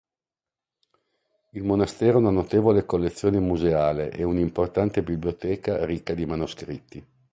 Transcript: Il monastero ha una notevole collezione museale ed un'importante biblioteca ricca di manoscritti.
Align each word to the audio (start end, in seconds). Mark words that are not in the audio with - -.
Il 1.51 1.61
monastero 1.63 2.17
ha 2.17 2.21
una 2.21 2.31
notevole 2.31 2.87
collezione 2.87 3.37
museale 3.37 4.09
ed 4.09 4.23
un'importante 4.25 5.03
biblioteca 5.03 5.85
ricca 5.85 6.15
di 6.15 6.25
manoscritti. 6.25 7.05